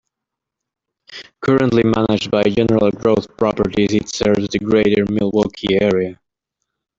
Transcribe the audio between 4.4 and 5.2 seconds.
the Greater